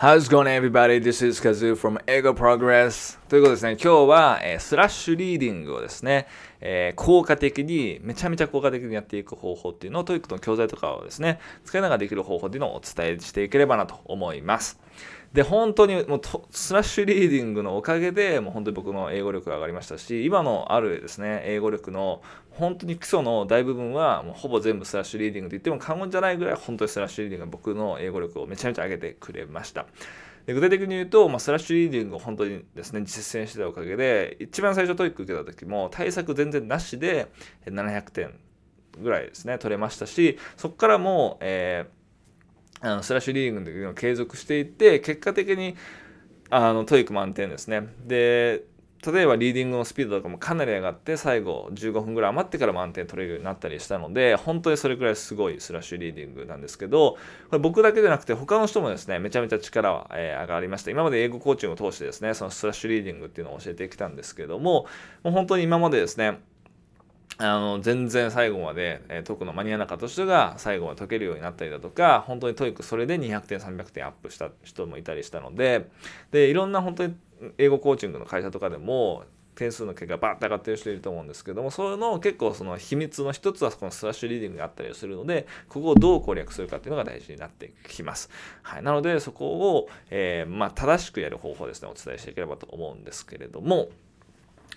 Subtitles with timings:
[0.00, 0.98] How's going everybody?
[0.98, 3.18] This is Kazu from Eigo Progress.
[3.28, 6.26] ということですね、今日は、えー、スラッシュリーディングをですね、
[6.62, 14.80] えー、効果的に、めちゃめちゃ効果的にやっていく方法っていうのを、 TOEIC の教材とかをですね、使いながらできる方法っていうのをお伝えしていければなと思います。
[15.32, 16.20] で、本当にもう
[16.50, 22.20] スラッシュリーディングのおかげで、もう本当に僕の英語力が上がりましたし、今のあるですね、英語力の
[22.50, 29.86] 本当に基礎の大部分は、もうほぼ全部スラッシュリーディングと言っても過言じゃないぐらい、本当にスラッシュリーディングが僕の英語力をめちゃめちゃ上げてくれました。
[30.46, 37.28] で具体的に言うと、まあ、スラッシュリーディングを本当にですね、実践してたおかげで、一番最初 TOEIC 受けた時も対策全然なしで
[37.66, 38.40] 700点
[39.00, 41.99] ぐらいですね、取れましたし、そこからもう、えー
[42.80, 45.76] あのスラッシュリーディングの時を継続していって結果的に
[46.50, 47.88] あの TOEIC 満点ですね。
[48.06, 48.64] で
[49.06, 57.12] 例えばリーディングのスピードとかもかなり上がって最後15分ぐらい余ってから満点取れるようになったりしたので本当にそれくらいすごいスラッシュリーディングなんですけど
[57.48, 60.90] これ僕だけじゃなくて他の人もですねめちゃめちゃ力は、え、上がりました。
[60.90, 64.86] 今まで英語コーチングを通してですねそのスラッシュリーディングっていうのを教えてきたんですけども
[65.22, 66.40] もう本当に今までですね
[67.42, 75.88] あの全然最後まで、えー、解くの間に合わなかった人が最後まで解けるようになったりだとか本当に TOEIC それで200点300点アップした人もいたりしたので
[76.32, 77.14] でいろんな本当に
[77.56, 79.24] 英語コーチングの会社とかでも
[79.54, 88.30] 点数の結果バーって上がってる人いると思うんですけどもそういうのを結構その秘密の一つはこのスラッシュリーディングがあったりするのでここをどう攻略するかっていうのが大事になってきます、
[88.62, 93.88] はい、なのでそこを、えー、まあ、正しくやる方法ですねお伝えしていければと思うんですけれども。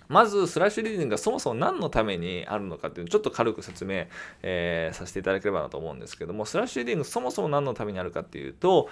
[0.08, 4.06] まずスラッシュリーディングがそもそも何のためにあるのかっていうのをちょっと軽く説明、
[4.42, 8.90] えー、させていただければなと思うんですけどもスラッシュリーディングそもそも何のためにあるかっていうと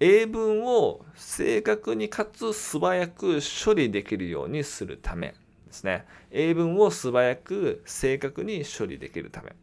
[0.00, 5.34] 英文を正確にかつ素早く処理できるようにするため
[5.66, 6.06] ですね。
[6.30, 9.54] 英文を素早く正確に処理できるため。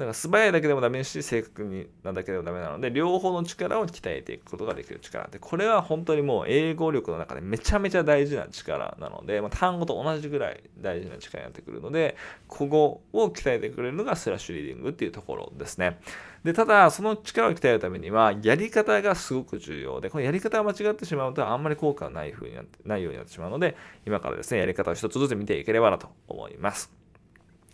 [0.00, 5.28] だから素早いだけでもダメし、正確になだけでもダメなので、両方の力を鍛えていくことができる力。
[5.28, 12.16] で、これは本当にもう英語力の中でめちゃめちゃ大事な力なので、まあ、単語と同じぐらい大事な力になってくるので、
[12.48, 16.00] ここを鍛えてくれるのがスラッシュリーディングっていうところですね。
[16.44, 23.76] で、ただ、その力を鍛えるためには、やり方がすごく重要で、このやり方が間違ってしまうと、あんまり効果がない風になって、ないようになってしまうので、
[24.06, 26.90] 今からですね、やり方を一つずつ見ていければなと思います。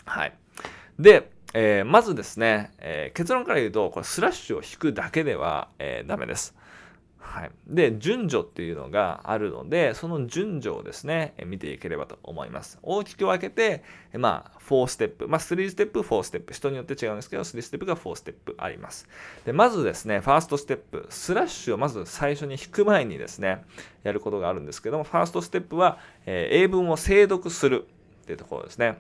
[0.05, 0.33] はい。
[0.99, 6.55] で、えー、まずですね、えー、結論から言うと、これスラッシュを引くだけでは、えー、ダメです。
[7.19, 12.79] はい、で、順序っていうのがあるので、その順序をですね、見ていければと思います。
[12.83, 19.09] 大きく分けて、まあ、4ステップ、まあ、3ステップ、4ステップ、人によって違うんですけど、3ステップか4ステップあります。
[19.47, 23.65] で、まずですね、ファーストステップ、スラッシュをまず最初に引く前にですね、
[24.03, 27.87] やることがあるんですけども、ファーストステップは、えー、英文を精読する
[28.25, 28.99] っていうところですね。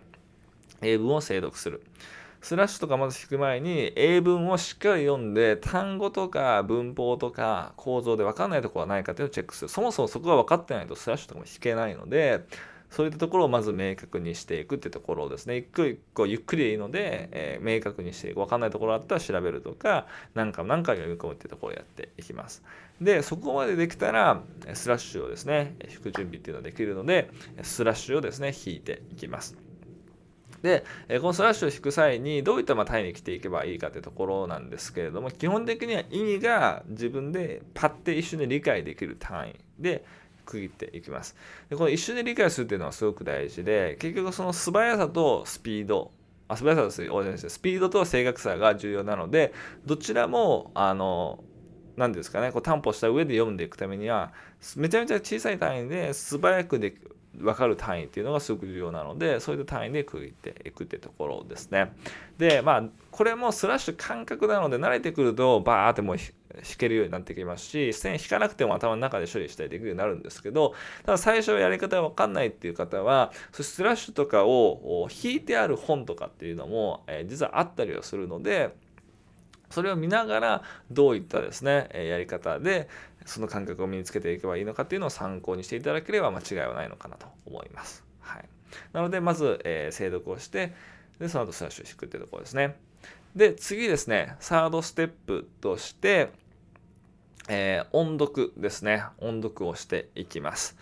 [0.80, 1.82] 英文を精読する。
[2.46, 9.68] スラッシュとかまず引く前に英文をしっかり読んで単語とか文法とか構造で分かんないところはないかというのをチェックする。
[9.68, 12.46] そもそもそこが分かってないとスラッシュとかも引けないので
[12.88, 15.56] そういったところをまず明確にしていくってところをですね。
[15.56, 18.36] 一個一個ゆっくりでいいので、えー、明確にしていく。
[18.36, 22.62] 分かんないところあったら調べるとか何回も何回も読み込むってところをやっていきます。
[23.00, 24.40] でそこまでできたら
[24.72, 27.28] スラッシュをですね引く準備っていうのができるので
[27.62, 29.65] スラッシュをですね引いていきます。
[30.62, 30.84] で、
[31.20, 40.04] このスラッシュを引く際にどういった単位に来ていけばいいかというところなんですけれども、基本的には意味が自分でパッて一瞬で理解できる単位で
[40.44, 41.36] 区切っていきます。
[41.68, 46.12] でこの一瞬で理解するっていうのはすごく大事で、結局その素早さとスピード、
[46.48, 46.90] あ素早さで
[47.38, 49.52] す、スピードと正確さが重要なので、
[49.84, 51.42] どちらも、あの、
[51.96, 54.32] 何ですかね、こう担保した上で読んでいくためには、
[54.76, 61.92] めちゃめちゃ小さい単位で素早くできる分かる単位っていうのがすごく重要なのでそういった単位で区切っていくってところですね
[62.38, 78.74] でまあこれもスラッシュ感覚なので慣れてくるとバーってもう弾けるようになってきますし線引かなくても頭の中で処理したりできるようになるんですけどただ最初やり方が分かんないっていう方はスラッシュとかを引いてある本とかっていうのも、え、実はあったりはするので
[79.70, 82.88] それを見ながらどういったですねやり方で
[83.24, 88.04] その感覚を身につけていけばいいのかっていうのを参考にしていただければ間違いはないのかなと思います。
[88.20, 88.48] はい、
[88.92, 90.72] なのでまず、えー、精読をして
[91.18, 92.76] でその後スラッシュを引くっていうところですね。
[93.34, 96.30] で次ですねサードステップとして、
[97.48, 100.76] えー、音読ですね音読をしていきます。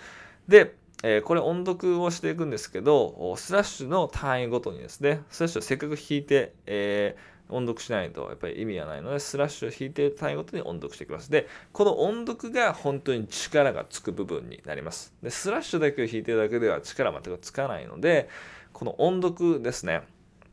[0.47, 0.77] で
[1.07, 11.31] え、これ音読をしていくんですけど、スラッシュの単位ごとにですね、スラッシュをせっかく弾いて、えー音読しないとやっぱり意味がないのでスラッシュを引いて単位ごとに音読していきます。
[11.31, 15.15] でこの音読が本当に力がつく部分になります。
[15.23, 18.29] でスラッシュだけを引いてるだけでは力全くつかないので
[18.73, 20.03] この音読ですね。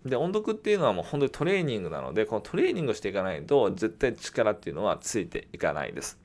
[0.06, 6.21] で音読っていうのはもう本当にトレーニングなのでこのトレーニングをしていかないと絶対力っていうのはついていかないです。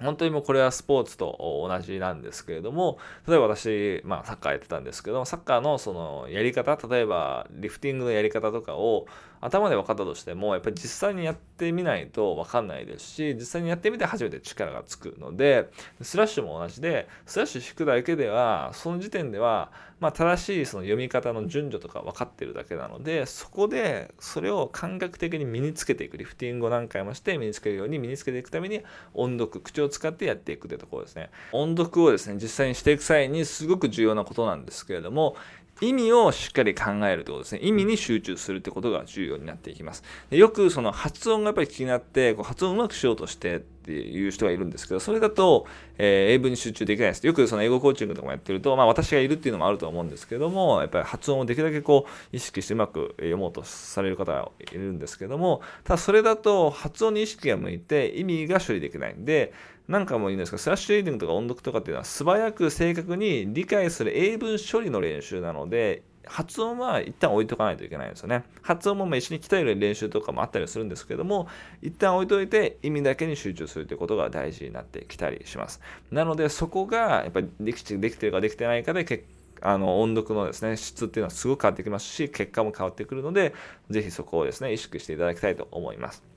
[0.00, 2.98] 本当にもうこれはスポーツと同じなんですけれども、
[3.28, 9.06] 例えば私、まあサッカーやってたんですけども、サッカーのそのやり方、例えばリフティングのやり方とかを
[9.40, 15.70] 頭で分かったとしても、やっぱり実際にやってみないと分かんないですし、実際にやってみて初めて力がつくので、
[16.02, 19.70] スラッシュも同じで、スラッシュ引くだけでは、その時点では、
[20.00, 26.16] まあ、正しいその読み方の順序とか分かってるだけなのでそこでそれを感覚的に身につけていく。
[26.16, 28.82] リフティングを何回もして身につけるように身につけていくために
[29.14, 31.30] 音読口を使ってやっていくというところですね。
[31.52, 35.36] 音読をですね実際にしていく際にすごく重要なことなんですけれども
[35.80, 37.60] 意味をしっかり考えるということですね。
[37.62, 40.02] 意味に集中するってことが重要になっていきます。
[40.30, 45.66] でよくその発音がやっぱり気になって、こう発音をうまくしようとしてっていう人がいるんですけど、それだと、
[45.96, 47.26] えー、英文に集中できないです。
[47.26, 59.52] よくその英語コーチングとかもやってると、まあ私がいるっていうのもあると思うんですけども、やっぱり発音をできるだけこう意識してうまく読もうとされる方がいるんですけども、ただそれだと発音に意識が向いて意味が処理できないんで、
[59.90, 68.44] なんかも言うんですが、スラッシュリーディングとか音読とかっていうのは素早く正確に理解する英文処理の練習なので、発音は一旦置いとかないといけないんですよね。
[68.62, 71.48] 発音も一緒に鍛える練習とかもあったりするんですけども、
[71.82, 75.80] 一旦置いといて意味だけに集中するということが大事になってきたりします。
[76.12, 79.24] なのでそこがやっぱりできできてるかできてないかで結
[79.60, 83.54] あの音読のですね質っていうのはすごく変わってきますし結果も変わってくるので
[83.90, 86.29] ぜひそこをですね意識していただきたいと思います。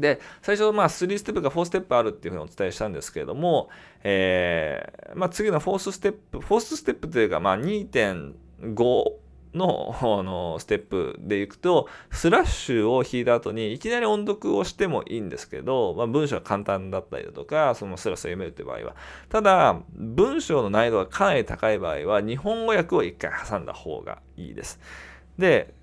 [0.00, 3.68] で、最初、まあ、3ステップか4ステップあるっていうふうにお伝えしたんですけれども、
[4.02, 8.34] えー、まあ、次の4ステップ、4ステップというか、まあ、2.5
[9.54, 18.96] ののステップでいくと、スラッシュを引いた後にいきなり音読をしてもいいんですけど、まあ、文章が簡単だったりだとか、そのスラスラ読めるという場合は。
[19.28, 24.80] ただ、文章の難易度がかなり高い場合は、日本語訳を一回挟んだ方がいいです。
[25.38, 25.74] で、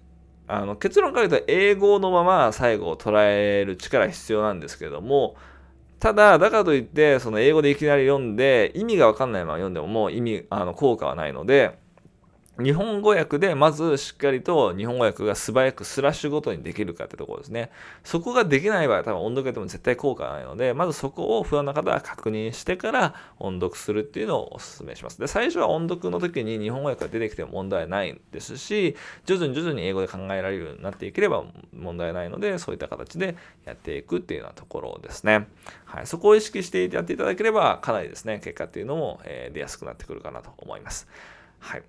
[0.47, 5.35] あの結論から言うと英語のまま最後を捉える力必要なんですけれども
[5.99, 11.79] ただだからといってその英語でいきなり読んで意味が分かんないまま読んでももう意味あの効果はないので
[12.57, 17.69] 日本語訳でまずしっかりと日本語訳が素早くスラッシュごとにできるかってところですね。
[18.05, 25.19] そこができない場合は多分音読やっても絶対効果ないので、まずそこを不安な方は確認してから音読するっていうのをお勧めします。
[25.19, 31.43] で、最初は音読の時に日本語訳が出てきても問題ないですし、徐々に徐々に英語で考えられるようになっていければ
[31.73, 33.35] 問題ないので、そういった形で
[33.65, 35.47] やっていくっていうようなところですね。
[35.83, 36.07] はい。
[36.07, 41.09] そこを意識してやっていただければ、かなりですね、結果っていうのも、え出やすくなってくるかなと思います。
[41.59, 41.83] はい。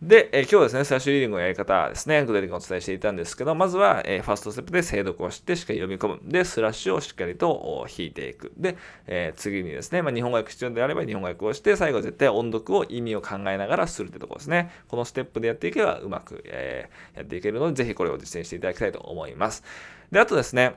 [0.00, 6.30] で、えー、今日はですね、スラッシュリーディングのやり方ですね、具体的にお伝えしていたんですけど、まずは、えー、ファーストステップで精読をして、しっかり読み込む。
[6.30, 8.52] で、スラッシュをしっかりと引いていく。
[8.56, 8.76] で、
[9.08, 14.70] えー、次にですね、まあ、日本語訳必要であれば日本語訳をして、最後絶対音読を意味を考えながらするってところですね。
[14.86, 19.64] このステップでやっていけばうまく、え、やっていけるので、ぜひこれを実践していただきたいと思います。
[20.12, 20.76] で、あとですね、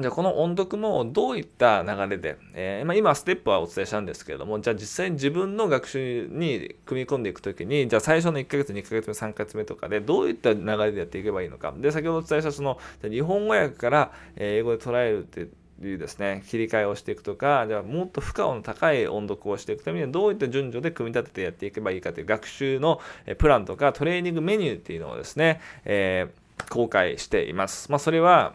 [0.00, 11.72] じゃこの音読もどういった流れで、えー、まあ、今ステップはお伝えしたんですけれども、じゃあ実際に自分の学習に組み込んでいくときに、じゃあ最初の1ヶ月、2ヶ月目、3ヶ月目とかでどういった流れでやっていけばいいのか。
[11.76, 15.46] で、先ほどお伝えしたその日本語訳から英語で捉えるって
[15.86, 23.00] いうですね、切り替えをしていくとか、じゃあもっと負荷の高い音読をしていくためにはどういった順序で組み立ててやっていけばいいかという学習の
[23.38, 27.92] プランとかトレーニングメニューっていうのをですね、えー、公開しています。
[27.92, 28.54] まあ、それは、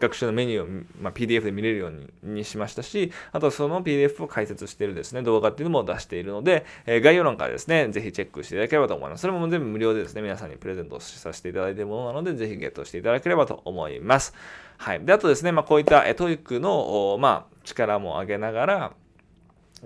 [0.00, 9.22] 学習のメニューを、まあ、PDF で見れるようにしましたし、あとその PDF を解説しているですね、動画っていうのも出しているので、えー、概要欄からですね、ぜひチェックしていただければと思います。
[9.22, 14.34] それも全部無料でですね、皆さんにプレゼントさせていただいているものなので、ぜひゲットしていただければと思います。
[14.78, 15.04] はい。
[15.04, 18.92] で、あとですね、まあ、こういった TOEIC の、まあ、力も上げながら、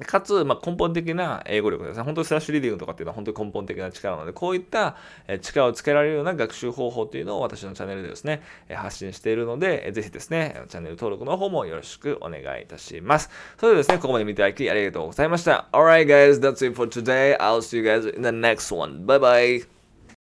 [0.07, 2.03] かつ、まあ、根本的な英語力ですね。
[2.03, 4.97] 本当にスラッシュリーディングとかっていうのは本当に根本的な力なので、こういった
[5.41, 13.31] 力をつけられるような学習方法というのを私のチャンネルでですね、発信しているので、ぜひですね、チャンネル登録の方もよろしくお願いいたします。
[13.59, 15.69] それではですね、ここまで見ていただきありがとうございました。
[15.73, 17.37] Alright guys, that's it for today.
[17.39, 19.07] I'll see you guys in the next one.
[19.07, 19.78] Bye bye!